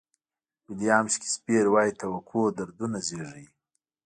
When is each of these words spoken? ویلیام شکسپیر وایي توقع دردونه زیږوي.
ویلیام 0.69 1.05
شکسپیر 1.13 1.65
وایي 1.69 1.93
توقع 2.01 2.45
دردونه 2.57 2.99
زیږوي. 3.07 3.47